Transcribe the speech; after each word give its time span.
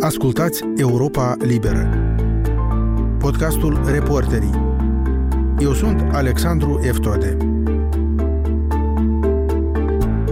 Ascultați 0.00 0.62
Europa 0.76 1.36
Liberă, 1.38 1.88
podcastul 3.18 3.80
Reporterii. 3.86 4.60
Eu 5.58 5.72
sunt 5.72 6.00
Alexandru 6.12 6.80
Eftode. 6.82 7.36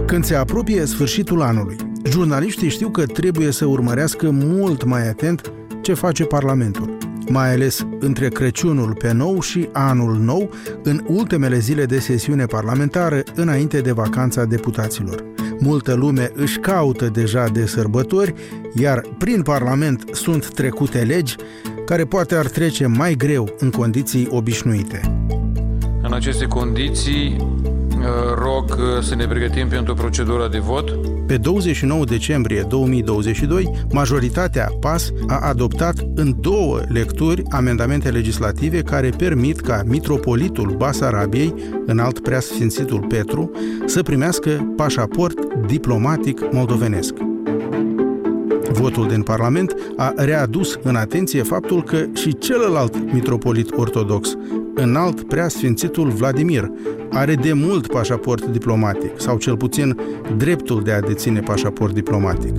Când 0.05 0.23
se 0.23 0.35
apropie 0.35 0.85
sfârșitul 0.85 1.41
anului, 1.41 1.75
jurnaliștii 2.03 2.69
știu 2.69 2.89
că 2.89 3.05
trebuie 3.05 3.51
să 3.51 3.65
urmărească 3.65 4.29
mult 4.31 4.83
mai 4.83 5.07
atent 5.07 5.51
ce 5.81 5.93
face 5.93 6.23
Parlamentul, 6.23 6.97
mai 7.29 7.53
ales 7.53 7.85
între 7.99 8.27
Crăciunul 8.27 8.95
pe 8.95 9.13
nou 9.13 9.41
și 9.41 9.69
Anul 9.71 10.17
Nou, 10.17 10.49
în 10.83 11.03
ultimele 11.07 11.59
zile 11.59 11.85
de 11.85 11.99
sesiune 11.99 12.45
parlamentară, 12.45 13.23
înainte 13.35 13.81
de 13.81 13.91
vacanța 13.91 14.45
deputaților. 14.45 15.23
Multă 15.59 15.93
lume 15.93 16.31
își 16.35 16.57
caută 16.57 17.05
deja 17.05 17.47
de 17.47 17.65
sărbători, 17.65 18.33
iar 18.75 19.01
prin 19.17 19.41
Parlament 19.41 20.03
sunt 20.11 20.49
trecute 20.53 20.99
legi 20.99 21.35
care 21.85 22.05
poate 22.05 22.35
ar 22.35 22.47
trece 22.47 22.85
mai 22.85 23.15
greu 23.15 23.55
în 23.59 23.69
condiții 23.69 24.27
obișnuite. 24.31 25.01
În 26.01 26.13
aceste 26.13 26.45
condiții, 26.45 27.35
uh, 27.39 27.67
rog 28.43 28.63
uh, 28.69 29.03
să 29.03 29.15
ne 29.15 29.27
pregătim 29.27 29.67
pentru 29.67 29.93
procedura 29.93 30.47
de 30.47 30.59
vot. 30.59 30.89
Pe 31.27 31.37
29 31.37 32.05
decembrie 32.05 32.61
2022, 32.61 33.71
majoritatea 33.91 34.69
PAS 34.79 35.11
a 35.27 35.39
adoptat 35.39 35.95
în 36.15 36.35
două 36.39 36.79
lecturi 36.87 37.43
amendamente 37.49 38.09
legislative 38.09 38.81
care 38.81 39.09
permit 39.09 39.59
ca 39.59 39.81
mitropolitul 39.85 40.75
Basarabiei, 40.77 41.53
înalt 41.85 42.19
preasfințitul 42.19 43.05
Petru, 43.07 43.51
să 43.85 44.01
primească 44.01 44.73
pașaport 44.75 45.53
diplomatic 45.65 46.51
moldovenesc. 46.51 47.13
Votul 48.71 49.07
din 49.07 49.21
Parlament 49.21 49.75
a 49.95 50.13
readus 50.15 50.79
în 50.83 50.95
atenție 50.95 51.43
faptul 51.43 51.83
că 51.83 52.05
și 52.13 52.37
celălalt 52.37 53.13
mitropolit 53.13 53.71
ortodox, 53.75 54.35
înalt 54.77 55.27
preasfințitul 55.27 56.09
Vladimir, 56.09 56.71
are 57.09 57.35
de 57.35 57.53
mult 57.53 57.87
pașaport 57.87 58.45
diplomatic, 58.45 59.11
sau 59.19 59.37
cel 59.37 59.57
puțin 59.57 59.97
dreptul 60.37 60.83
de 60.83 60.91
a 60.91 60.99
deține 60.99 61.39
pașaport 61.39 61.93
diplomatic. 61.93 62.53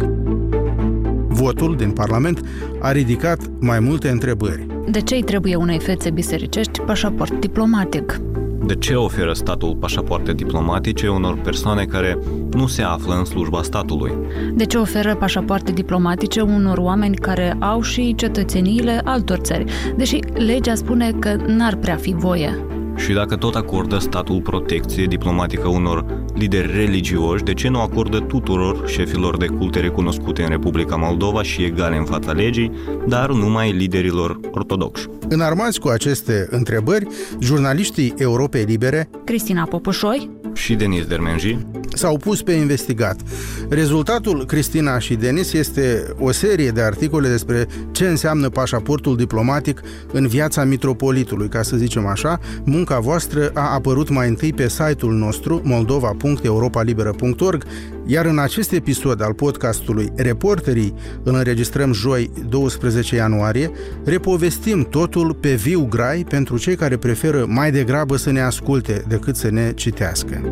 Votul 1.28 1.76
din 1.76 1.90
Parlament 1.90 2.40
a 2.80 2.92
ridicat 2.92 3.50
mai 3.60 3.80
multe 3.80 4.08
întrebări. 4.08 4.66
De 4.90 5.00
ce 5.00 5.14
îi 5.14 5.22
trebuie 5.22 5.56
unei 5.56 5.78
fețe 5.78 6.10
bisericești 6.10 6.80
pașaport 6.80 7.40
diplomatic? 7.40 8.20
De 8.68 8.74
ce 8.74 8.94
oferă 8.94 9.32
statul 9.32 9.76
pașapoarte 9.76 10.32
diplomatice 10.32 11.08
unor 11.08 11.38
persoane 11.38 11.84
care 11.84 12.18
nu 12.52 12.66
se 12.66 12.82
află 12.82 13.14
în 13.14 13.24
slujba 13.24 13.62
statului? 13.62 14.12
De 14.54 14.64
ce 14.64 14.78
oferă 14.78 15.14
pașapoarte 15.14 15.72
diplomatice 15.72 16.40
unor 16.40 16.78
oameni 16.78 17.16
care 17.16 17.56
au 17.60 17.82
și 17.82 18.14
cetățeniile 18.14 19.00
altor 19.04 19.38
țări, 19.38 19.64
deși 19.96 20.18
legea 20.34 20.74
spune 20.74 21.12
că 21.18 21.36
n-ar 21.46 21.76
prea 21.76 21.96
fi 21.96 22.14
voie? 22.14 22.77
Și 22.98 23.12
dacă 23.12 23.36
tot 23.36 23.54
acordă 23.54 23.98
statul 23.98 24.40
protecție 24.40 25.04
diplomatică 25.04 25.68
unor 25.68 26.04
lideri 26.34 26.72
religioși, 26.72 27.42
de 27.42 27.54
ce 27.54 27.68
nu 27.68 27.80
acordă 27.80 28.18
tuturor 28.18 28.88
șefilor 28.88 29.36
de 29.36 29.46
culte 29.46 29.80
recunoscute 29.80 30.42
în 30.42 30.48
Republica 30.48 30.96
Moldova 30.96 31.42
și 31.42 31.62
egale 31.62 31.96
în 31.96 32.04
fața 32.04 32.32
legii, 32.32 32.72
dar 33.06 33.30
numai 33.30 33.72
liderilor 33.72 34.40
ortodoxi? 34.50 35.08
Înarmați 35.28 35.80
cu 35.80 35.88
aceste 35.88 36.46
întrebări, 36.50 37.06
jurnaliștii 37.40 38.14
Europei 38.16 38.64
Libere 38.64 39.10
Cristina 39.24 39.64
Popușoi 39.64 40.30
și 40.58 40.74
Denis 40.74 41.04
Dermenji 41.04 41.58
s-au 41.98 42.16
pus 42.16 42.42
pe 42.42 42.52
investigat. 42.52 43.20
Rezultatul, 43.68 44.46
Cristina 44.46 44.98
și 44.98 45.14
Denis, 45.14 45.52
este 45.52 46.14
o 46.18 46.30
serie 46.30 46.70
de 46.70 46.82
articole 46.82 47.28
despre 47.28 47.66
ce 47.92 48.08
înseamnă 48.08 48.48
pașaportul 48.48 49.16
diplomatic 49.16 49.80
în 50.12 50.26
viața 50.26 50.64
mitropolitului, 50.64 51.48
ca 51.48 51.62
să 51.62 51.76
zicem 51.76 52.06
așa. 52.06 52.40
Munca 52.64 52.98
voastră 52.98 53.50
a 53.54 53.74
apărut 53.74 54.08
mai 54.08 54.28
întâi 54.28 54.52
pe 54.52 54.68
site-ul 54.68 55.12
nostru 55.12 55.60
moldova.europalibera.org, 55.64 57.64
iar 58.06 58.24
în 58.24 58.38
acest 58.38 58.72
episod 58.72 59.22
al 59.22 59.34
podcastului 59.34 60.12
Reporterii, 60.16 60.94
îl 61.22 61.34
înregistrăm 61.34 61.92
joi 61.92 62.30
12 62.48 63.14
ianuarie, 63.14 63.70
repovestim 64.04 64.86
totul 64.90 65.34
pe 65.34 65.54
viu 65.54 65.86
grai 65.90 66.24
pentru 66.28 66.58
cei 66.58 66.76
care 66.76 66.96
preferă 66.96 67.44
mai 67.48 67.72
degrabă 67.72 68.16
să 68.16 68.30
ne 68.30 68.40
asculte 68.40 69.04
decât 69.08 69.36
să 69.36 69.50
ne 69.50 69.72
citească. 69.74 70.47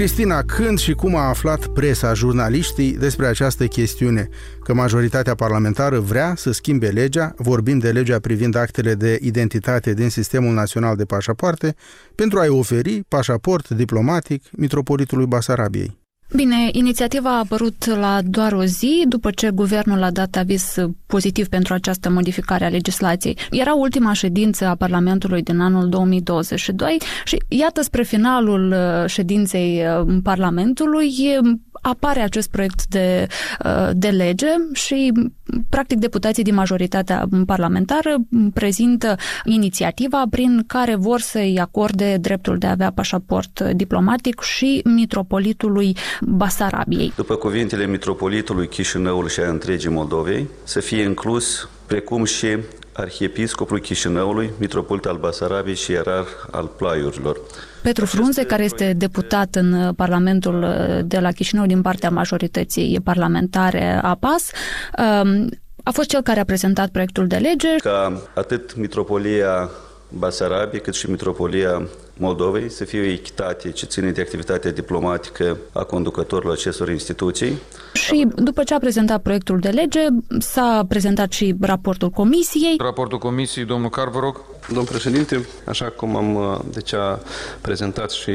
Cristina, 0.00 0.42
când 0.42 0.78
și 0.78 0.92
cum 0.92 1.14
a 1.14 1.28
aflat 1.28 1.66
presa, 1.66 2.14
jurnaliștii 2.14 2.92
despre 2.92 3.26
această 3.26 3.66
chestiune? 3.66 4.28
Că 4.64 4.74
majoritatea 4.74 5.34
parlamentară 5.34 5.98
vrea 5.98 6.34
să 6.36 6.52
schimbe 6.52 6.88
legea, 6.88 7.34
vorbim 7.36 7.78
de 7.78 7.90
legea 7.90 8.18
privind 8.18 8.54
actele 8.54 8.94
de 8.94 9.18
identitate 9.22 9.94
din 9.94 10.08
Sistemul 10.08 10.54
Național 10.54 10.96
de 10.96 11.04
Pașapoarte, 11.04 11.74
pentru 12.14 12.38
a-i 12.38 12.48
oferi 12.48 13.02
pașaport 13.08 13.68
diplomatic 13.68 14.42
mitropolitului 14.52 15.26
Basarabiei. 15.26 15.99
Bine, 16.34 16.68
inițiativa 16.72 17.30
a 17.30 17.38
apărut 17.38 17.86
la 17.86 18.20
doar 18.24 18.52
o 18.52 18.64
zi 18.64 19.04
după 19.08 19.30
ce 19.30 19.50
guvernul 19.50 20.02
a 20.02 20.10
dat 20.10 20.36
aviz 20.36 20.74
pozitiv 21.06 21.48
pentru 21.48 21.74
această 21.74 22.10
modificare 22.10 22.64
a 22.64 22.68
legislației. 22.68 23.36
Era 23.50 23.74
ultima 23.74 24.12
ședință 24.12 24.66
a 24.66 24.74
Parlamentului 24.74 25.42
din 25.42 25.60
anul 25.60 25.88
2022 25.88 26.98
și 27.24 27.42
iată 27.48 27.82
spre 27.82 28.02
finalul 28.02 28.70
uh, 28.72 29.08
ședinței 29.08 29.82
uh, 30.00 30.16
Parlamentului 30.22 31.12
apare 31.80 32.20
acest 32.20 32.50
proiect 32.50 32.86
de, 32.86 33.26
uh, 33.64 33.90
de 33.92 34.08
lege 34.08 34.46
și, 34.72 35.12
practic, 35.68 35.98
deputații 35.98 36.42
din 36.42 36.54
majoritatea 36.54 37.28
parlamentară 37.46 38.16
prezintă 38.54 39.16
inițiativa 39.44 40.22
prin 40.30 40.64
care 40.66 40.94
vor 40.94 41.20
să-i 41.20 41.58
acorde 41.60 42.16
dreptul 42.20 42.58
de 42.58 42.66
a 42.66 42.70
avea 42.70 42.92
pașaport 42.94 43.60
diplomatic 43.60 44.40
și 44.40 44.80
mitropolitului 44.84 45.96
Basarabiei. 46.20 47.12
După 47.16 47.34
cuvintele 47.34 47.86
mitropolitului 47.86 48.68
Chișinăului 48.68 49.30
și 49.30 49.40
a 49.40 49.48
întregii 49.48 49.90
Moldovei, 49.90 50.48
să 50.64 50.80
fie 50.80 51.02
inclus 51.02 51.68
precum 51.86 52.24
și 52.24 52.56
arhiepiscopul 52.92 53.78
Chișinăului, 53.80 54.50
mitropolit 54.58 55.04
al 55.04 55.16
Basarabiei 55.16 55.76
și 55.76 55.90
ierar 55.90 56.26
al 56.50 56.70
Plaiurilor. 56.76 57.40
Petru 57.82 58.06
Frunze, 58.06 58.44
care 58.44 58.64
este 58.64 58.92
deputat 58.96 59.54
în 59.54 59.92
Parlamentul 59.94 60.66
de 61.04 61.18
la 61.18 61.30
Chișinău 61.32 61.66
din 61.66 61.82
partea 61.82 62.10
majorității 62.10 63.00
parlamentare 63.04 64.00
a 64.02 64.14
PAS, 64.14 64.50
um, 64.98 65.48
a 65.82 65.90
fost 65.90 66.08
cel 66.08 66.22
care 66.22 66.40
a 66.40 66.44
prezentat 66.44 66.88
proiectul 66.88 67.26
de 67.26 67.36
lege. 67.36 67.76
Ca 67.76 68.22
atât 68.34 68.76
mitropolia 68.76 69.70
Basarabiei 70.08 70.80
cât 70.80 70.94
și 70.94 71.10
mitropolia 71.10 71.88
Moldovei 72.20 72.70
să 72.70 72.84
fie 72.84 73.00
o 73.00 73.04
echitate 73.04 73.70
ce 73.70 73.86
ține 73.86 74.10
de 74.10 74.20
activitatea 74.20 74.70
diplomatică 74.70 75.56
a 75.72 75.82
conducătorilor 75.82 76.52
acestor 76.52 76.88
instituții. 76.90 77.58
Și 77.92 78.26
după 78.34 78.62
ce 78.62 78.74
a 78.74 78.78
prezentat 78.78 79.22
proiectul 79.22 79.58
de 79.58 79.68
lege, 79.68 80.00
s-a 80.38 80.84
prezentat 80.88 81.32
și 81.32 81.54
raportul 81.60 82.10
comisiei. 82.10 82.76
Raportul 82.78 83.18
comisiei, 83.18 83.64
domnul 83.64 83.90
Car, 83.90 84.08
vă 84.08 84.18
rog. 84.18 84.40
Domnul 84.66 84.86
președinte, 84.86 85.46
așa 85.66 85.84
cum 85.84 86.16
am 86.16 86.60
deci 86.72 86.92
a 86.92 87.20
prezentat 87.60 88.10
și... 88.10 88.32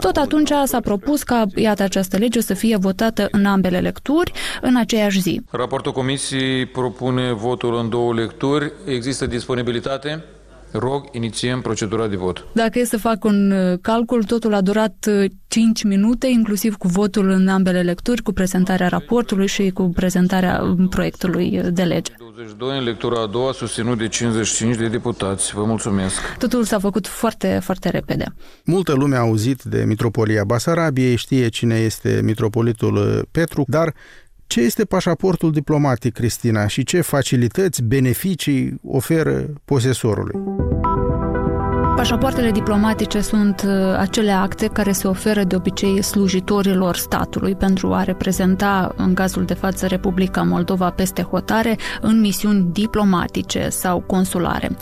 Tot 0.00 0.16
atunci 0.16 0.50
s-a 0.64 0.80
propus 0.80 1.22
ca, 1.22 1.44
iată, 1.54 1.82
această 1.82 2.16
lege 2.16 2.40
să 2.40 2.54
fie 2.54 2.76
votată 2.76 3.28
în 3.30 3.44
ambele 3.44 3.78
lecturi 3.78 4.32
în 4.60 4.76
aceeași 4.76 5.20
zi. 5.20 5.40
Raportul 5.50 5.92
comisiei 5.92 6.66
propune 6.66 7.32
votul 7.32 7.76
în 7.76 7.88
două 7.88 8.14
lecturi. 8.14 8.72
Există 8.84 9.26
disponibilitate? 9.26 10.24
Rog, 10.72 11.08
inițiem 11.12 11.60
procedura 11.60 12.06
de 12.06 12.16
vot. 12.16 12.46
Dacă 12.52 12.78
e 12.78 12.84
să 12.84 12.98
fac 12.98 13.24
un 13.24 13.50
uh, 13.50 13.78
calcul, 13.80 14.24
totul 14.24 14.54
a 14.54 14.60
durat 14.60 15.08
5 15.48 15.82
uh, 15.82 15.88
minute, 15.88 16.26
inclusiv 16.26 16.76
cu 16.76 16.88
votul 16.88 17.28
în 17.28 17.48
ambele 17.48 17.82
lecturi, 17.82 18.22
cu 18.22 18.32
prezentarea 18.32 18.88
raportului 18.88 19.46
și 19.46 19.70
cu 19.70 19.90
prezentarea 19.94 20.62
um, 20.62 20.88
proiectului 20.88 21.58
uh, 21.58 21.66
de 21.72 21.82
lege. 21.82 22.12
22 22.18 22.78
în 22.78 22.84
lectura 22.84 23.22
a 23.22 23.26
doua, 23.26 23.52
susținut 23.52 23.98
de 23.98 24.08
55 24.08 24.76
de 24.76 24.88
deputați. 24.88 25.54
Vă 25.54 25.64
mulțumesc. 25.64 26.36
Totul 26.38 26.64
s-a 26.64 26.78
făcut 26.78 27.06
foarte, 27.06 27.58
foarte 27.62 27.90
repede. 27.90 28.34
Multă 28.64 28.92
lume 28.92 29.16
a 29.16 29.20
auzit 29.20 29.62
de 29.62 29.84
Mitropolia 29.86 30.44
Basarabiei, 30.44 31.16
știe 31.16 31.48
cine 31.48 31.74
este 31.74 32.20
mitropolitul 32.24 33.28
Petru, 33.30 33.64
dar 33.66 33.94
ce 34.46 34.60
este 34.60 34.84
pașaportul 34.84 35.52
diplomatic, 35.52 36.14
Cristina, 36.14 36.66
și 36.66 36.84
ce 36.84 37.00
facilități, 37.00 37.82
beneficii 37.82 38.80
oferă 38.84 39.44
posesorului? 39.64 40.40
Pașapoartele 41.96 42.50
diplomatice 42.50 43.20
sunt 43.20 43.62
uh, 43.66 43.96
acele 43.98 44.30
acte 44.30 44.66
care 44.66 44.92
se 44.92 45.08
oferă 45.08 45.44
de 45.44 45.56
obicei 45.56 46.02
slujitorilor 46.02 46.96
statului 46.96 47.54
pentru 47.54 47.92
a 47.92 48.02
reprezenta, 48.02 48.94
în 48.96 49.14
cazul 49.14 49.44
de 49.44 49.54
față, 49.54 49.86
Republica 49.86 50.42
Moldova 50.42 50.90
peste 50.90 51.22
hotare 51.22 51.78
în 52.00 52.20
misiuni 52.20 52.68
diplomatice 52.72 53.68
sau 53.68 54.00
consulare. 54.00 54.76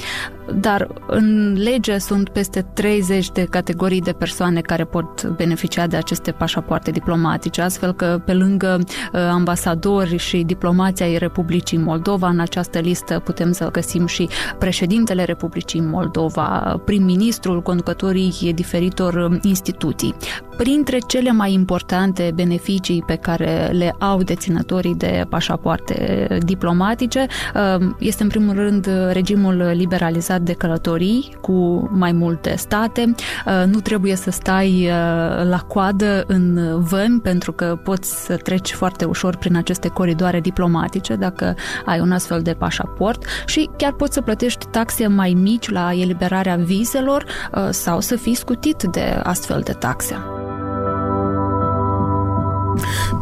Dar 0.52 0.88
în 1.06 1.52
lege 1.52 1.99
sunt 1.99 2.29
peste 2.29 2.67
30 2.73 3.31
de 3.31 3.44
categorii 3.44 4.00
de 4.00 4.12
persoane 4.12 4.61
care 4.61 4.85
pot 4.85 5.25
beneficia 5.26 5.87
de 5.87 5.96
aceste 5.96 6.31
pașapoarte 6.31 6.91
diplomatice, 6.91 7.62
astfel 7.62 7.93
că 7.93 8.20
pe 8.25 8.32
lângă 8.32 8.79
uh, 8.81 9.20
ambasadori 9.20 10.17
și 10.17 10.43
diplomația 10.43 11.06
ai 11.06 11.19
Republicii 11.19 11.79
Moldova, 11.79 12.29
în 12.29 12.41
această 12.41 12.79
listă 12.79 13.19
putem 13.19 13.52
să 13.52 13.70
găsim 13.70 14.06
și 14.06 14.29
președintele 14.58 15.25
Republicii 15.25 15.81
Moldova, 15.81 16.81
prim-ministrul, 16.85 17.62
conducătorii 17.62 18.52
diferitor 18.55 19.38
instituții. 19.43 20.14
Printre 20.56 20.99
cele 21.06 21.31
mai 21.31 21.53
importante 21.53 22.33
beneficii 22.35 23.03
pe 23.06 23.15
care 23.15 23.69
le 23.73 23.95
au 23.99 24.23
deținătorii 24.23 24.95
de 24.95 25.27
pașapoarte 25.29 26.29
diplomatice 26.45 27.27
uh, 27.55 27.87
este 27.99 28.23
în 28.23 28.29
primul 28.29 28.55
rând 28.55 28.89
regimul 29.11 29.71
liberalizat 29.75 30.41
de 30.41 30.53
călătorii 30.53 31.37
cu 31.41 31.89
mai 31.93 32.12
multe 32.12 32.55
state. 32.56 33.15
Uh, 33.47 33.65
nu 33.67 33.81
trebuie 33.81 34.17
să 34.17 34.31
stai 34.31 34.71
uh, 34.71 35.49
la 35.49 35.59
coadă 35.69 36.25
în 36.27 36.59
vămi 36.81 37.21
pentru 37.21 37.53
că 37.53 37.79
poți 37.83 38.25
să 38.25 38.37
treci 38.37 38.73
foarte 38.73 39.05
ușor 39.05 39.37
prin 39.37 39.56
aceste 39.56 39.89
coridoare 39.89 40.41
diplomatice 40.41 41.15
dacă 41.15 41.55
ai 41.85 42.01
un 42.01 42.12
astfel 42.12 42.43
de 42.43 42.53
pașaport 42.53 43.25
și 43.47 43.71
chiar 43.77 43.93
poți 43.93 44.15
să 44.15 44.21
plătești 44.21 44.67
taxe 44.67 45.06
mai 45.06 45.37
mici 45.41 45.71
la 45.71 45.93
eliberarea 45.93 46.56
vizelor 46.56 47.25
sau 47.71 48.01
să 48.01 48.17
fii 48.17 48.35
scutit 48.35 48.83
de 48.83 49.21
astfel 49.23 49.61
de 49.65 49.73
taxe. 49.73 50.44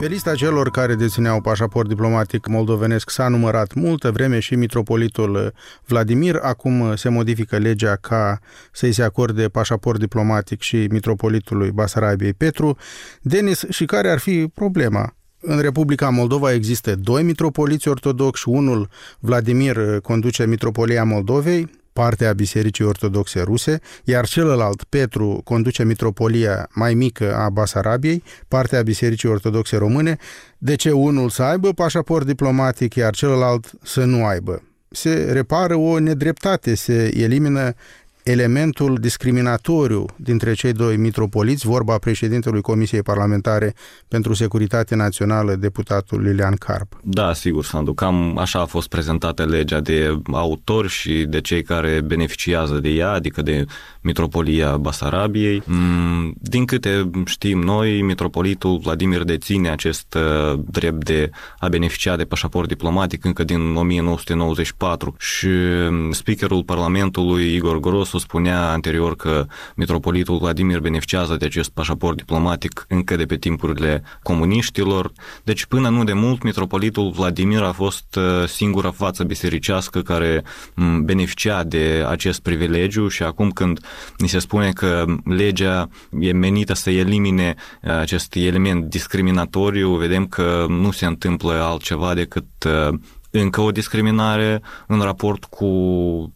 Pe 0.03 0.09
lista 0.09 0.35
celor 0.35 0.71
care 0.71 0.95
dețineau 0.95 1.41
pașaport 1.41 1.89
diplomatic 1.89 2.47
moldovenesc 2.47 3.11
s-a 3.11 3.29
numărat 3.29 3.75
multă 3.75 4.11
vreme 4.11 4.39
și 4.39 4.55
mitropolitul 4.55 5.53
Vladimir. 5.87 6.39
Acum 6.41 6.97
se 6.97 7.09
modifică 7.09 7.57
legea 7.59 7.97
ca 7.97 8.39
să-i 8.73 8.93
se 8.93 9.03
acorde 9.03 9.49
pașaport 9.49 9.99
diplomatic 9.99 10.61
și 10.61 10.87
mitropolitului 10.91 11.71
Basarabiei 11.71 12.33
Petru. 12.33 12.77
Denis, 13.21 13.65
și 13.69 13.85
care 13.85 14.11
ar 14.11 14.19
fi 14.19 14.51
problema? 14.55 15.17
În 15.41 15.61
Republica 15.61 16.09
Moldova 16.09 16.53
există 16.53 16.95
doi 16.95 17.23
mitropoliți 17.23 17.89
ortodoxi, 17.89 18.49
unul 18.49 18.89
Vladimir 19.19 20.01
conduce 20.01 20.47
Mitropolia 20.47 21.05
Moldovei, 21.05 21.82
parte 21.93 22.27
a 22.27 22.33
Bisericii 22.33 22.85
Ortodoxe 22.85 23.41
Ruse, 23.41 23.81
iar 24.05 24.27
celălalt, 24.27 24.85
Petru, 24.85 25.41
conduce 25.45 25.85
mitropolia 25.85 26.69
mai 26.75 26.95
mică 26.95 27.37
a 27.37 27.49
Basarabiei, 27.49 28.23
parte 28.49 28.77
a 28.77 28.83
Bisericii 28.83 29.29
Ortodoxe 29.29 29.77
Române, 29.77 30.17
de 30.59 30.75
ce 30.75 30.91
unul 30.91 31.29
să 31.31 31.43
aibă 31.43 31.73
pașaport 31.73 32.27
diplomatic, 32.27 32.95
iar 32.95 33.15
celălalt 33.15 33.71
să 33.83 34.05
nu 34.05 34.25
aibă? 34.25 34.63
Se 34.91 35.29
repară 35.33 35.75
o 35.75 35.99
nedreptate, 35.99 36.75
se 36.75 37.19
elimină 37.19 37.75
elementul 38.23 38.99
discriminatoriu 39.01 40.07
dintre 40.17 40.53
cei 40.53 40.73
doi 40.73 40.97
mitropoliți, 40.97 41.67
vorba 41.67 41.99
președintelui 41.99 42.61
Comisiei 42.61 43.03
Parlamentare 43.03 43.75
pentru 44.09 44.35
Securitate 44.35 44.95
Națională, 44.95 45.55
deputatul 45.55 46.23
Lilian 46.23 46.55
Carp. 46.55 47.01
Da, 47.03 47.33
sigur, 47.33 47.65
Sandu, 47.65 47.95
cam 47.95 48.39
așa 48.39 48.61
a 48.61 48.65
fost 48.65 48.89
prezentată 48.89 49.45
legea 49.45 49.81
de 49.81 50.19
autori 50.33 50.89
și 50.89 51.25
de 51.29 51.41
cei 51.41 51.63
care 51.63 52.01
beneficiază 52.01 52.75
de 52.75 52.89
ea, 52.89 53.11
adică 53.11 53.43
de 53.43 53.65
Mitropolia 54.01 54.77
Basarabiei. 54.77 55.63
Mm, 55.67 56.35
din 56.41 56.65
câte 56.65 57.11
știm 57.25 57.59
noi, 57.59 58.03
Mitropolitul 58.03 58.79
Vladimir 58.79 59.23
deține 59.23 59.71
acest 59.71 60.15
uh, 60.15 60.61
drept 60.71 61.05
de 61.05 61.31
a 61.59 61.69
beneficia 61.69 62.17
de 62.17 62.25
pașaport 62.25 62.69
diplomatic 62.69 63.25
încă 63.25 63.45
din 63.45 63.77
1994 63.77 65.15
și 65.19 65.49
mm, 65.91 66.13
speakerul 66.13 66.63
Parlamentului 66.63 67.55
Igor 67.55 67.81
Gros 67.81 68.12
Grosu 68.13 68.27
spunea 68.27 68.71
anterior 68.71 69.17
că 69.17 69.47
mitropolitul 69.75 70.39
Vladimir 70.39 70.81
beneficiază 70.81 71.37
de 71.37 71.45
acest 71.45 71.71
pașaport 71.71 72.17
diplomatic 72.17 72.85
încă 72.89 73.17
de 73.17 73.25
pe 73.25 73.37
timpurile 73.37 74.03
comuniștilor. 74.23 75.13
Deci 75.45 75.65
până 75.65 75.89
nu 75.89 76.05
de 76.05 76.13
mult, 76.13 76.43
mitropolitul 76.43 77.11
Vladimir 77.11 77.63
a 77.63 77.73
fost 77.73 78.17
uh, 78.17 78.49
singura 78.49 78.91
față 78.91 79.25
bisericească 79.25 80.01
care 80.01 80.43
mm, 80.75 81.05
beneficia 81.05 81.63
de 81.65 82.05
acest 82.09 82.41
privilegiu 82.41 83.09
și 83.09 83.23
acum 83.23 83.51
când 83.51 83.81
ni 84.19 84.29
se 84.29 84.39
spune 84.39 84.73
că 84.73 85.05
legea 85.25 85.89
e 86.21 86.33
menită 86.33 86.75
să 86.75 86.91
elimine 86.91 87.55
uh, 87.83 87.91
acest 87.91 88.35
element 88.35 88.85
discriminatoriu, 88.85 89.95
vedem 89.95 90.27
că 90.27 90.67
nu 90.69 90.91
se 90.91 91.07
întâmplă 91.07 91.53
altceva 91.53 92.15
decât 92.15 92.47
uh, 92.67 92.99
încă 93.33 93.61
o 93.61 93.71
discriminare 93.71 94.63
în 94.87 95.01
raport 95.01 95.45
cu 95.45 95.69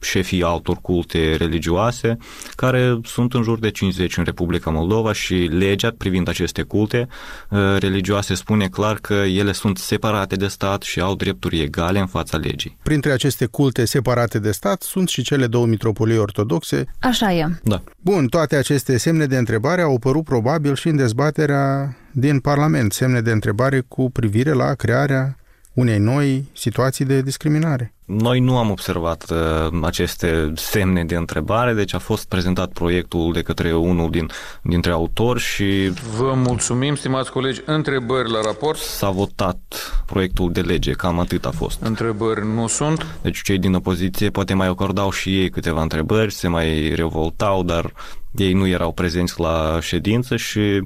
șefii 0.00 0.42
altor 0.42 0.76
culte 0.76 1.34
religioase, 1.36 2.16
care 2.54 3.00
sunt 3.04 3.34
în 3.34 3.42
jur 3.42 3.58
de 3.58 3.70
50 3.70 4.16
în 4.16 4.24
Republica 4.24 4.70
Moldova 4.70 5.12
și 5.12 5.34
legea 5.34 5.94
privind 5.98 6.28
aceste 6.28 6.62
culte 6.62 7.08
uh, 7.50 7.58
religioase 7.78 8.34
spune 8.34 8.68
clar 8.68 8.96
că 8.96 9.14
ele 9.14 9.52
sunt 9.52 9.78
separate 9.78 10.36
de 10.36 10.46
stat 10.46 10.82
și 10.82 11.00
au 11.00 11.14
drepturi 11.14 11.60
egale 11.60 11.98
în 11.98 12.06
fața 12.06 12.36
legii. 12.36 12.76
Printre 12.82 13.12
aceste 13.12 13.46
culte 13.46 13.84
separate 13.84 14.38
de 14.38 14.50
stat 14.50 14.82
sunt 14.82 15.08
și 15.08 15.22
cele 15.22 15.46
două 15.46 15.66
mitropolii 15.66 16.18
ortodoxe. 16.18 16.84
Așa 17.00 17.32
e. 17.32 17.46
Da. 17.62 17.82
Bun, 18.00 18.26
toate 18.26 18.56
aceste 18.56 18.96
semne 18.96 19.26
de 19.26 19.36
întrebare 19.36 19.82
au 19.82 19.94
apărut 19.94 20.24
probabil 20.24 20.74
și 20.74 20.88
în 20.88 20.96
dezbaterea 20.96 21.96
din 22.12 22.38
Parlament, 22.38 22.92
semne 22.92 23.20
de 23.20 23.30
întrebare 23.30 23.80
cu 23.88 24.10
privire 24.10 24.52
la 24.52 24.74
crearea 24.74 25.36
unei 25.76 25.98
noi 25.98 26.44
situații 26.52 27.04
de 27.04 27.22
discriminare. 27.22 27.94
Noi 28.04 28.40
nu 28.40 28.58
am 28.58 28.70
observat 28.70 29.24
uh, 29.30 29.78
aceste 29.82 30.52
semne 30.54 31.04
de 31.04 31.14
întrebare, 31.14 31.72
deci 31.72 31.94
a 31.94 31.98
fost 31.98 32.28
prezentat 32.28 32.72
proiectul 32.72 33.32
de 33.32 33.42
către 33.42 33.74
unul 33.74 34.10
din, 34.10 34.30
dintre 34.62 34.92
autori 34.92 35.40
și... 35.40 35.92
Vă 36.16 36.32
mulțumim, 36.34 36.94
stimați 36.94 37.30
colegi. 37.30 37.60
Întrebări 37.64 38.30
la 38.30 38.40
raport? 38.40 38.78
S-a 38.78 39.10
votat 39.10 39.58
proiectul 40.06 40.52
de 40.52 40.60
lege, 40.60 40.92
cam 40.92 41.18
atât 41.18 41.44
a 41.44 41.50
fost. 41.50 41.82
Întrebări 41.82 42.46
nu 42.46 42.66
sunt? 42.66 43.06
Deci 43.22 43.42
cei 43.42 43.58
din 43.58 43.74
opoziție 43.74 44.30
poate 44.30 44.54
mai 44.54 44.66
acordau 44.66 45.10
și 45.10 45.40
ei 45.40 45.50
câteva 45.50 45.82
întrebări, 45.82 46.32
se 46.32 46.48
mai 46.48 46.92
revoltau, 46.94 47.62
dar 47.62 47.92
ei 48.30 48.52
nu 48.52 48.66
erau 48.66 48.92
prezenți 48.92 49.40
la 49.40 49.78
ședință 49.80 50.36
și 50.36 50.82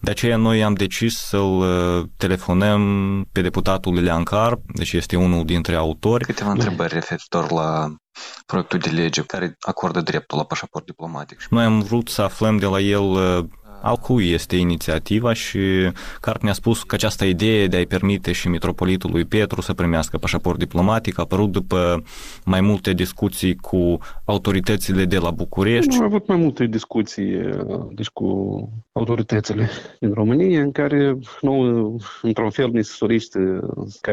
de 0.00 0.10
aceea 0.10 0.36
noi 0.36 0.64
am 0.64 0.74
decis 0.74 1.16
să-l 1.18 1.58
uh, 1.58 2.04
telefonăm 2.16 2.82
pe 3.32 3.40
deputatul 3.40 3.94
Lilian 3.94 4.22
Carp, 4.22 4.60
deci 4.74 4.92
este 4.92 5.16
unul 5.16 5.44
dintre 5.44 5.74
autori. 5.74 6.24
Câteva 6.24 6.50
întrebări 6.50 6.94
referitor 6.94 7.50
la 7.50 7.94
proiectul 8.46 8.78
de 8.78 8.90
lege 8.90 9.22
care 9.22 9.56
acordă 9.60 10.00
dreptul 10.00 10.38
la 10.38 10.44
pașaport 10.44 10.84
diplomatic. 10.86 11.46
Noi 11.50 11.64
am 11.64 11.80
vrut 11.80 12.08
să 12.08 12.22
aflăm 12.22 12.56
de 12.56 12.66
la 12.66 12.80
el 12.80 13.02
uh, 13.02 13.44
al 13.82 13.96
cui 13.96 14.30
este 14.30 14.56
inițiativa 14.56 15.32
și 15.32 15.58
Carp 16.20 16.42
ne-a 16.42 16.52
spus 16.52 16.82
că 16.82 16.94
această 16.94 17.24
idee 17.24 17.66
de 17.66 17.76
a-i 17.76 17.86
permite 17.86 18.32
și 18.32 18.48
mitropolitului 18.48 19.24
Petru 19.24 19.60
să 19.60 19.74
primească 19.74 20.18
pașaport 20.18 20.58
diplomatic 20.58 21.18
a 21.18 21.22
apărut 21.22 21.50
după 21.52 22.02
mai 22.44 22.60
multe 22.60 22.92
discuții 22.92 23.56
cu 23.56 23.98
autoritățile 24.24 25.04
de 25.04 25.18
la 25.18 25.30
București. 25.30 25.96
Am 25.96 26.04
avut 26.04 26.26
mai 26.26 26.36
multe 26.36 26.64
discuții 26.66 27.40
deci 27.90 28.08
cu 28.08 28.28
autoritățile 28.96 29.68
din 30.00 30.12
România 30.12 30.62
în 30.62 30.72
care 30.72 31.18
nou, 31.40 31.96
într-un 32.22 32.50
fel, 32.50 32.68
ni 32.72 32.84
se 32.84 32.92
sorește 32.92 33.60
ca 34.00 34.12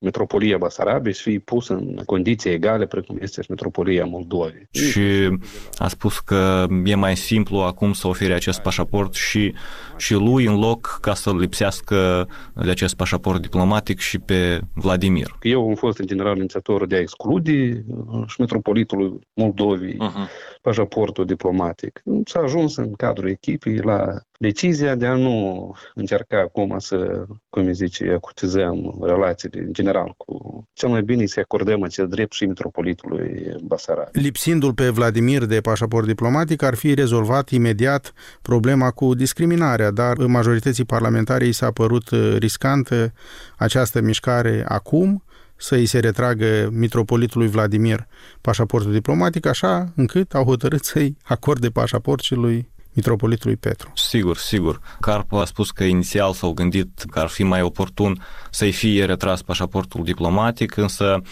metropolia 0.00 0.56
Basarabiei 0.56 1.14
să 1.14 1.22
fie 1.22 1.38
pusă 1.38 1.74
în 1.74 2.00
condiții 2.06 2.50
egale 2.50 2.86
precum 2.86 3.18
este 3.20 3.42
și 3.42 3.50
metropolia 3.50 4.04
Moldovei. 4.04 4.68
Și 4.70 5.38
a 5.78 5.88
spus 5.88 6.18
că 6.18 6.66
e 6.84 6.94
mai 6.94 7.16
simplu 7.16 7.58
acum 7.58 7.92
să 7.92 8.08
ofere 8.08 8.34
acest 8.34 8.60
pașaport 8.60 9.14
și, 9.14 9.54
și 9.96 10.14
lui 10.14 10.44
în 10.44 10.58
loc 10.58 10.98
ca 11.00 11.14
să 11.14 11.32
lipsească 11.38 12.28
de 12.54 12.70
acest 12.70 12.94
pașaport 12.96 13.40
diplomatic 13.40 13.98
și 13.98 14.18
pe 14.18 14.60
Vladimir. 14.74 15.36
Eu 15.42 15.68
am 15.68 15.74
fost 15.74 15.98
în 15.98 16.06
general 16.06 16.36
inițiator 16.36 16.86
de 16.86 16.96
a 16.96 17.00
exclude 17.00 17.84
și 18.26 18.40
metropolitul 18.40 19.20
Moldovei 19.34 19.96
uh-huh. 19.96 20.58
pașaportul 20.60 21.24
diplomatic. 21.24 22.02
S-a 22.24 22.40
ajuns 22.40 22.76
în 22.76 22.92
cadrul 22.92 23.28
echipei 23.28 23.47
la 23.82 24.20
decizia 24.38 24.94
de 24.94 25.06
a 25.06 25.14
nu 25.14 25.76
încerca 25.94 26.40
acum 26.40 26.78
să, 26.78 27.24
cum 27.48 27.72
zice, 27.72 28.10
acutizăm 28.10 28.98
relațiile 29.02 29.60
în 29.60 29.72
general 29.72 30.14
cu... 30.16 30.62
Cel 30.72 30.88
mai 30.88 31.02
bine 31.02 31.26
să 31.26 31.40
acordăm 31.40 31.82
acest 31.82 32.08
drept 32.08 32.32
și 32.32 32.46
metropolitului 32.46 33.56
Basarab. 33.62 34.08
Lipsindu-l 34.12 34.74
pe 34.74 34.88
Vladimir 34.88 35.44
de 35.44 35.60
pașaport 35.60 36.06
diplomatic, 36.06 36.62
ar 36.62 36.74
fi 36.74 36.94
rezolvat 36.94 37.50
imediat 37.50 38.12
problema 38.42 38.90
cu 38.90 39.14
discriminarea, 39.14 39.90
dar 39.90 40.16
majorității 40.16 40.84
parlamentare 40.84 41.46
i 41.46 41.52
s-a 41.52 41.70
părut 41.70 42.08
riscantă 42.38 43.12
această 43.56 44.00
mișcare 44.00 44.64
acum, 44.68 45.22
să 45.56 45.74
îi 45.74 45.86
se 45.86 45.98
retragă 45.98 46.68
mitropolitului 46.72 47.48
Vladimir 47.48 48.06
pașaportul 48.40 48.92
diplomatic, 48.92 49.46
așa 49.46 49.92
încât 49.96 50.34
au 50.34 50.44
hotărât 50.44 50.84
să-i 50.84 51.16
acorde 51.22 51.68
pașaport 51.68 52.22
și 52.22 52.34
lui 52.34 52.68
mitropolitului 52.98 53.56
Petru. 53.56 53.92
Sigur, 53.94 54.36
sigur. 54.36 54.80
Carp 55.00 55.32
a 55.32 55.44
spus 55.44 55.70
că 55.70 55.84
inițial 55.84 56.32
s-au 56.32 56.52
gândit 56.52 57.04
că 57.10 57.18
ar 57.18 57.26
fi 57.26 57.42
mai 57.42 57.62
oportun 57.62 58.24
să-i 58.50 58.72
fie 58.72 59.04
retras 59.04 59.42
pașaportul 59.42 60.04
diplomatic, 60.04 60.76
însă... 60.76 61.22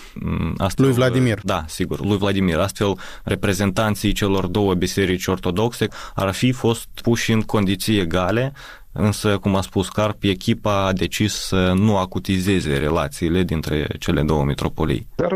Astfel, 0.56 0.84
lui 0.84 0.94
Vladimir. 0.94 1.38
Da, 1.42 1.64
sigur, 1.68 2.04
lui 2.04 2.16
Vladimir. 2.16 2.58
Astfel, 2.58 2.98
reprezentanții 3.24 4.12
celor 4.12 4.46
două 4.46 4.74
biserici 4.74 5.26
ortodoxe 5.26 5.88
ar 6.14 6.32
fi 6.32 6.52
fost 6.52 6.88
puși 7.02 7.32
în 7.32 7.40
condiții 7.40 7.98
egale 7.98 8.52
Însă, 8.98 9.38
cum 9.38 9.54
a 9.54 9.60
spus 9.60 9.88
Carp, 9.88 10.22
echipa 10.22 10.86
a 10.86 10.92
decis 10.92 11.32
să 11.34 11.72
nu 11.76 11.96
acutizeze 11.96 12.78
relațiile 12.78 13.42
dintre 13.42 13.86
cele 13.98 14.22
două 14.22 14.44
mitropolii. 14.44 15.06
Dar 15.16 15.32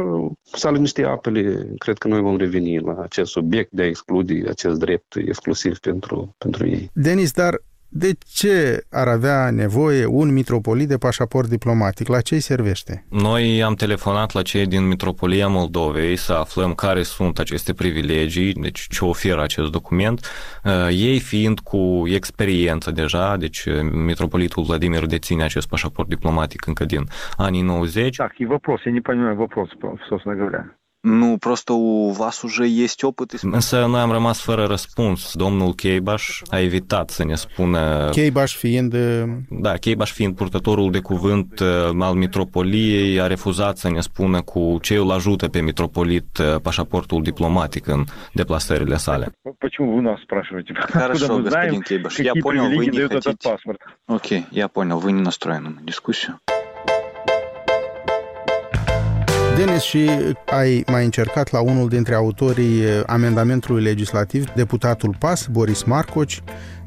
s-a 0.52 0.70
liniștit 0.70 1.04
apele, 1.04 1.66
cred 1.78 1.98
că 1.98 2.08
noi 2.08 2.20
vom 2.20 2.36
reveni 2.36 2.78
la 2.78 2.96
acest 3.02 3.30
subiect 3.30 3.70
de 3.72 3.82
a 3.82 3.86
exclude 3.86 4.42
acest 4.48 4.78
drept 4.78 5.16
exclusiv 5.16 5.78
pentru, 5.78 6.34
pentru 6.38 6.66
ei. 6.66 6.90
Denis, 6.92 7.32
dar 7.32 7.62
de 7.97 8.12
ce 8.33 8.85
ar 8.91 9.07
avea 9.07 9.50
nevoie 9.50 10.05
un 10.05 10.33
mitropolit 10.33 10.88
de 10.88 10.97
pașaport 10.97 11.47
diplomatic? 11.47 12.07
La 12.07 12.21
ce 12.21 12.33
îi 12.33 12.39
servește? 12.39 13.05
Noi 13.09 13.63
am 13.63 13.74
telefonat 13.74 14.33
la 14.33 14.41
cei 14.41 14.67
din 14.67 14.88
Mitropolia 14.88 15.47
Moldovei 15.47 16.15
să 16.15 16.33
aflăm 16.33 16.74
care 16.74 17.01
sunt 17.01 17.39
aceste 17.39 17.74
privilegii, 17.74 18.53
deci 18.53 18.88
ce 18.89 19.05
oferă 19.05 19.41
acest 19.41 19.71
document. 19.71 20.19
Uh, 20.63 20.88
ei 20.91 21.19
fiind 21.19 21.59
cu 21.59 22.03
experiență 22.05 22.91
deja, 22.91 23.38
deci 23.38 23.65
uh, 23.65 23.79
mitropolitul 23.91 24.63
Vladimir 24.63 25.05
deține 25.05 25.43
acest 25.43 25.67
pașaport 25.67 26.07
diplomatic 26.07 26.65
încă 26.65 26.85
din 26.85 27.03
anii 27.38 27.62
90. 27.62 28.15
Так, 28.15 28.33
и 28.38 28.45
вопрос, 28.45 28.79
я 28.85 28.91
не 28.91 29.01
понимаю 29.01 29.35
вопрос, 29.35 29.69
собственно 30.09 30.35
говоря. 30.35 30.78
Nu, 31.07 31.38
просто 31.38 31.74
у 31.74 32.09
вас 32.09 32.43
уже 32.43 32.65
есть 32.67 33.03
опыт. 33.03 33.31
Însă 33.41 33.85
noi 33.85 34.00
am 34.00 34.12
rămas 34.12 34.41
fără 34.41 34.65
răspuns. 34.65 35.31
Domnul 35.33 35.74
Cheibaș 35.74 36.41
a 36.50 36.59
evitat 36.59 37.09
să 37.09 37.25
ne 37.25 37.35
spună... 37.35 38.09
Cheibaș 38.12 38.55
fiind... 38.55 38.95
Da, 39.50 39.74
Cheibaș 39.74 40.12
fiind 40.12 40.35
purtătorul 40.35 40.91
de 40.91 41.00
cuvânt 41.00 41.62
al 42.00 42.13
mitropoliei, 42.13 43.19
a 43.21 43.27
refuzat 43.27 43.77
să 43.77 43.89
ne 43.89 44.01
spună 44.01 44.41
cu 44.41 44.77
ce 44.81 44.95
îl 44.95 45.12
ajută 45.12 45.47
pe 45.47 45.62
mitropolit 45.62 46.41
pașaportul 46.62 47.21
diplomatic 47.21 47.88
în 47.88 48.03
deplasările 48.33 48.97
sale. 48.97 49.31
Почему 49.59 49.95
вы 49.95 50.01
нас 50.01 50.19
спрашиваете? 50.21 50.74
Хорошо, 50.74 51.41
господин 51.41 51.81
Кейбаш, 51.81 52.17
я 52.19 52.33
понял, 52.45 52.65
вы 52.77 52.85
не 52.85 53.00
хотите... 53.07 53.55
Окей, 54.05 54.41
я 54.63 54.67
понял, 54.67 54.97
вы 55.00 55.12
не 55.12 55.21
настроены 55.21 55.69
на 55.69 55.81
дискуссию. 55.89 56.33
Denis, 59.57 59.83
și 59.83 60.11
ai 60.47 60.85
mai 60.87 61.04
încercat 61.04 61.50
la 61.50 61.61
unul 61.61 61.88
dintre 61.88 62.14
autorii 62.14 62.80
eh, 62.83 63.00
amendamentului 63.07 63.83
legislativ, 63.83 64.50
deputatul 64.50 65.16
PAS, 65.19 65.47
Boris 65.47 65.83
Marcoci. 65.83 66.42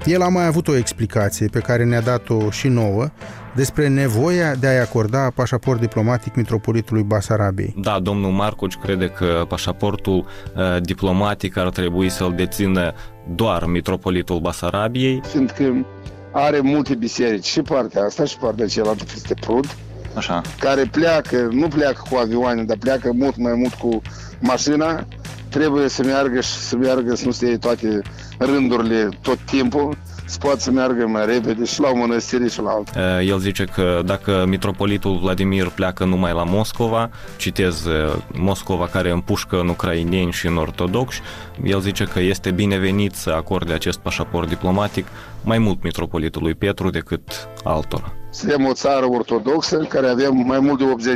El 0.05 0.21
a 0.21 0.27
mai 0.27 0.45
avut 0.45 0.67
o 0.67 0.75
explicație 0.75 1.47
pe 1.47 1.59
care 1.59 1.83
ne-a 1.83 2.01
dat-o 2.01 2.49
și 2.49 2.67
nouă 2.67 3.07
despre 3.55 3.87
nevoia 3.87 4.55
de 4.55 4.67
a-i 4.67 4.79
acorda 4.79 5.31
pașaport 5.35 5.79
diplomatic 5.79 6.35
mitropolitului 6.35 7.03
Basarabiei. 7.03 7.75
Da, 7.77 7.99
domnul 7.99 8.31
Marcoci 8.31 8.75
crede 8.75 9.07
că 9.07 9.45
pașaportul 9.47 10.25
uh, 10.55 10.81
diplomatic 10.81 11.57
ar 11.57 11.69
trebui 11.69 12.09
să-l 12.09 12.33
dețină 12.35 12.93
doar 13.35 13.65
mitropolitul 13.65 14.39
Basarabiei. 14.39 15.21
Fiindcă 15.27 15.85
are 16.31 16.59
multe 16.59 16.95
biserici, 16.95 17.45
și 17.45 17.61
partea 17.61 18.03
asta 18.03 18.25
și 18.25 18.37
partea 18.37 18.67
cealaltă 18.67 19.03
peste 19.03 19.33
Prud, 19.39 19.75
Așa. 20.15 20.41
care 20.59 20.89
pleacă, 20.91 21.47
nu 21.51 21.67
pleacă 21.67 22.01
cu 22.09 22.15
avioane, 22.15 22.63
dar 22.63 22.77
pleacă 22.77 23.11
mult 23.13 23.37
mai 23.37 23.53
mult 23.55 23.73
cu 23.73 24.01
mașina, 24.39 25.05
trebuie 25.49 25.87
să 25.89 26.03
meargă 26.03 26.41
și 26.41 26.49
să 26.49 26.75
meargă 26.75 27.15
să 27.15 27.25
nu 27.25 27.31
se 27.31 27.57
toate 27.57 28.01
rândurile 28.37 29.09
tot 29.21 29.37
timpul, 29.45 29.97
să 30.25 30.37
poată 30.37 30.59
să 30.59 30.71
meargă 30.71 31.07
mai 31.07 31.25
repede 31.25 31.65
și 31.65 31.79
la 31.79 31.89
o 31.89 31.95
mănăstire 31.95 32.47
și 32.47 32.61
la 32.61 32.69
altă. 32.69 33.21
El 33.21 33.39
zice 33.39 33.63
că 33.63 34.01
dacă 34.05 34.45
mitropolitul 34.47 35.17
Vladimir 35.17 35.69
pleacă 35.69 36.05
numai 36.05 36.33
la 36.33 36.43
Moscova, 36.43 37.09
citez 37.37 37.85
Moscova 38.33 38.87
care 38.87 39.11
împușcă 39.11 39.59
în 39.59 39.67
ucraineni 39.67 40.31
și 40.31 40.47
în 40.47 40.57
ortodoxi, 40.57 41.21
el 41.63 41.79
zice 41.79 42.03
că 42.03 42.19
este 42.19 42.51
binevenit 42.51 43.13
să 43.13 43.29
acorde 43.29 43.73
acest 43.73 43.99
pașaport 43.99 44.47
diplomatic 44.47 45.07
mai 45.43 45.57
mult 45.57 45.83
mitropolitului 45.83 46.53
Petru 46.53 46.89
decât 46.89 47.47
altora. 47.63 48.13
Suntem 48.33 48.65
o 48.65 48.73
țară 48.73 49.05
ortodoxă 49.09 49.77
care 49.77 50.07
avem 50.07 50.35
mai 50.35 50.59
mult 50.59 50.79
de 50.79 51.13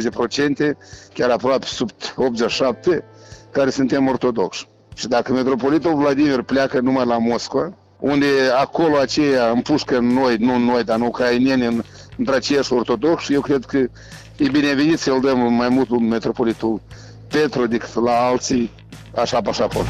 80%, 0.74 0.78
chiar 1.14 1.30
aproape 1.30 1.66
sub 1.66 1.90
87%, 1.92 1.94
care 3.52 3.70
suntem 3.70 4.08
ortodoxi. 4.08 4.68
Și 4.96 5.08
dacă 5.08 5.34
metropolitul 5.34 5.96
Vladimir 5.96 6.42
pleacă 6.42 6.80
numai 6.80 7.06
la 7.06 7.18
Moscova, 7.18 7.74
unde 8.00 8.26
acolo 8.60 8.98
aceia 8.98 9.50
împușcă 9.50 10.00
noi, 10.00 10.36
nu 10.40 10.58
noi, 10.58 10.84
dar 10.84 10.96
în 10.96 11.02
ucraineni, 11.02 11.66
în, 11.66 11.84
între 12.18 12.36
aceiași 12.36 12.74
ortodoxi, 12.74 13.34
eu 13.34 13.42
cred 13.42 13.66
că 13.66 13.78
e 14.38 14.50
binevenit 14.52 15.00
să-l 15.00 15.20
dăm 15.22 15.54
mai 15.54 15.70
mult 15.70 16.00
metropolitul 16.00 16.82
Petru 17.28 17.68
decât 17.68 18.04
la 18.04 18.12
alții, 18.12 18.72
așa 19.16 19.42
pașaport. 19.42 19.88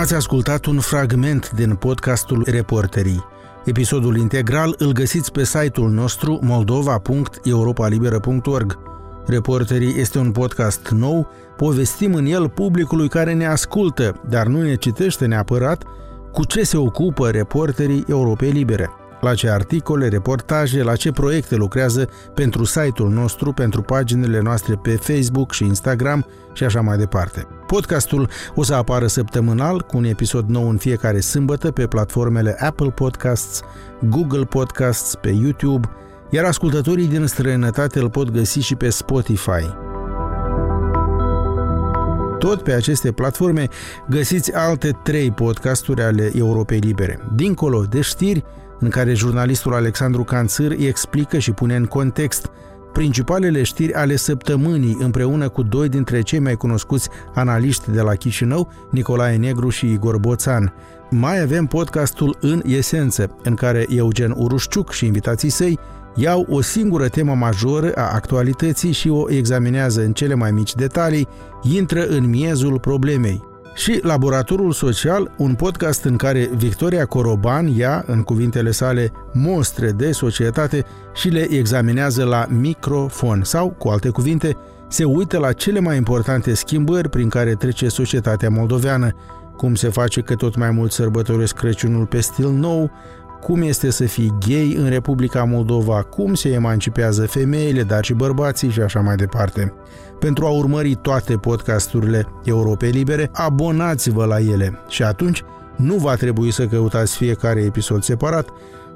Ați 0.00 0.14
ascultat 0.14 0.64
un 0.64 0.78
fragment 0.78 1.50
din 1.50 1.74
podcastul 1.74 2.46
Reporterii. 2.50 3.24
Episodul 3.64 4.16
integral 4.16 4.74
îl 4.78 4.92
găsiți 4.92 5.32
pe 5.32 5.44
site-ul 5.44 5.90
nostru 5.90 6.38
moldova.europalibera.org. 6.42 8.78
Reporterii 9.26 10.00
este 10.00 10.18
un 10.18 10.32
podcast 10.32 10.88
nou, 10.88 11.28
povestim 11.56 12.14
în 12.14 12.26
el 12.26 12.48
publicului 12.48 13.08
care 13.08 13.34
ne 13.34 13.46
ascultă, 13.46 14.20
dar 14.28 14.46
nu 14.46 14.62
ne 14.62 14.74
citește 14.74 15.26
neapărat, 15.26 15.82
cu 16.32 16.44
ce 16.44 16.62
se 16.62 16.76
ocupă 16.76 17.30
reporterii 17.30 18.04
Europei 18.08 18.50
Libere 18.50 18.90
la 19.20 19.34
ce 19.34 19.48
articole, 19.48 20.08
reportaje, 20.08 20.82
la 20.82 20.96
ce 20.96 21.12
proiecte 21.12 21.54
lucrează 21.54 22.08
pentru 22.34 22.64
site-ul 22.64 23.10
nostru, 23.10 23.52
pentru 23.52 23.82
paginile 23.82 24.40
noastre 24.40 24.74
pe 24.82 24.90
Facebook 24.90 25.52
și 25.52 25.64
Instagram 25.64 26.26
și 26.52 26.64
așa 26.64 26.80
mai 26.80 26.96
departe. 26.96 27.46
Podcastul 27.66 28.28
o 28.54 28.62
să 28.62 28.74
apară 28.74 29.06
săptămânal 29.06 29.80
cu 29.80 29.96
un 29.96 30.04
episod 30.04 30.48
nou 30.48 30.68
în 30.68 30.76
fiecare 30.76 31.20
sâmbătă 31.20 31.70
pe 31.70 31.86
platformele 31.86 32.56
Apple 32.58 32.90
Podcasts, 32.90 33.62
Google 34.08 34.44
Podcasts, 34.44 35.14
pe 35.14 35.28
YouTube, 35.28 35.88
iar 36.30 36.44
ascultătorii 36.44 37.06
din 37.06 37.26
străinătate 37.26 37.98
îl 37.98 38.10
pot 38.10 38.30
găsi 38.30 38.58
și 38.58 38.74
pe 38.74 38.88
Spotify. 38.88 39.88
Tot 42.38 42.62
pe 42.62 42.72
aceste 42.72 43.12
platforme 43.12 43.68
găsiți 44.08 44.54
alte 44.54 44.98
trei 45.02 45.30
podcasturi 45.30 46.02
ale 46.02 46.30
Europei 46.34 46.78
Libere. 46.78 47.20
Dincolo 47.34 47.82
de 47.82 48.00
știri, 48.00 48.44
în 48.80 48.88
care 48.88 49.14
jurnalistul 49.14 49.74
Alexandru 49.74 50.24
Canțâr 50.24 50.70
îi 50.70 50.86
explică 50.86 51.38
și 51.38 51.52
pune 51.52 51.76
în 51.76 51.84
context 51.84 52.50
principalele 52.92 53.62
știri 53.62 53.94
ale 53.94 54.16
săptămânii 54.16 54.96
împreună 55.00 55.48
cu 55.48 55.62
doi 55.62 55.88
dintre 55.88 56.20
cei 56.20 56.38
mai 56.38 56.54
cunoscuți 56.54 57.08
analiști 57.34 57.90
de 57.90 58.00
la 58.00 58.14
Chișinău, 58.14 58.72
Nicolae 58.90 59.36
Negru 59.36 59.68
și 59.68 59.92
Igor 59.92 60.18
Boțan. 60.18 60.72
Mai 61.10 61.40
avem 61.40 61.66
podcastul 61.66 62.36
În 62.40 62.62
Esență, 62.64 63.36
în 63.42 63.54
care 63.54 63.86
Eugen 63.88 64.34
Urușciuc 64.36 64.92
și 64.92 65.06
invitații 65.06 65.50
săi 65.50 65.78
iau 66.14 66.46
o 66.48 66.60
singură 66.60 67.08
temă 67.08 67.34
majoră 67.34 67.92
a 67.94 68.10
actualității 68.12 68.92
și 68.92 69.08
o 69.08 69.30
examinează 69.30 70.00
în 70.00 70.12
cele 70.12 70.34
mai 70.34 70.50
mici 70.50 70.74
detalii, 70.74 71.28
intră 71.62 72.06
în 72.06 72.28
miezul 72.28 72.78
problemei 72.78 73.49
și 73.80 74.00
Laboratorul 74.02 74.72
Social, 74.72 75.30
un 75.36 75.54
podcast 75.54 76.04
în 76.04 76.16
care 76.16 76.50
Victoria 76.54 77.06
Coroban 77.06 77.66
ia, 77.66 78.04
în 78.06 78.22
cuvintele 78.22 78.70
sale, 78.70 79.12
mostre 79.32 79.90
de 79.90 80.12
societate 80.12 80.84
și 81.14 81.28
le 81.28 81.46
examinează 81.50 82.24
la 82.24 82.46
microfon. 82.48 83.42
Sau, 83.44 83.70
cu 83.78 83.88
alte 83.88 84.08
cuvinte, 84.08 84.56
se 84.88 85.04
uită 85.04 85.38
la 85.38 85.52
cele 85.52 85.80
mai 85.80 85.96
importante 85.96 86.54
schimbări 86.54 87.08
prin 87.08 87.28
care 87.28 87.54
trece 87.54 87.88
societatea 87.88 88.50
moldoveană, 88.50 89.14
cum 89.56 89.74
se 89.74 89.88
face 89.88 90.20
că 90.20 90.34
tot 90.34 90.56
mai 90.56 90.70
mult 90.70 90.92
sărbătoresc 90.92 91.54
Crăciunul 91.54 92.06
pe 92.06 92.20
stil 92.20 92.50
nou, 92.50 92.90
cum 93.40 93.62
este 93.62 93.90
să 93.90 94.04
fii 94.04 94.34
gay 94.46 94.74
în 94.78 94.88
Republica 94.88 95.44
Moldova, 95.44 96.02
cum 96.02 96.34
se 96.34 96.48
emancipează 96.48 97.26
femeile, 97.26 97.82
dar 97.82 98.04
și 98.04 98.12
bărbații 98.12 98.70
și 98.70 98.80
așa 98.80 99.00
mai 99.00 99.16
departe. 99.16 99.72
Pentru 100.18 100.46
a 100.46 100.50
urmări 100.50 100.94
toate 100.94 101.36
podcasturile 101.36 102.26
Europei 102.44 102.90
Libere, 102.90 103.30
abonați-vă 103.32 104.24
la 104.24 104.40
ele 104.40 104.78
și 104.88 105.02
atunci 105.02 105.42
nu 105.76 105.94
va 105.94 106.14
trebui 106.14 106.52
să 106.52 106.66
căutați 106.66 107.16
fiecare 107.16 107.60
episod 107.60 108.02
separat, 108.02 108.48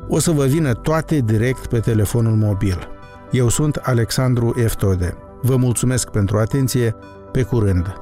o 0.08 0.18
să 0.18 0.30
vă 0.30 0.44
vină 0.44 0.72
toate 0.72 1.18
direct 1.18 1.66
pe 1.66 1.78
telefonul 1.78 2.36
mobil. 2.36 2.88
Eu 3.30 3.48
sunt 3.48 3.76
Alexandru 3.76 4.54
Eftode. 4.56 5.16
Vă 5.42 5.56
mulțumesc 5.56 6.10
pentru 6.10 6.38
atenție, 6.38 6.94
pe 7.32 7.42
curând! 7.42 7.94